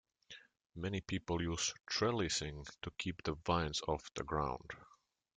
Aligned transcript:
Many 0.73 0.99
people 1.01 1.43
use 1.43 1.75
trellising 1.85 2.65
to 2.81 2.89
keep 2.97 3.21
the 3.21 3.35
vines 3.35 3.81
off 3.87 4.11
the 4.15 4.23
ground. 4.23 4.71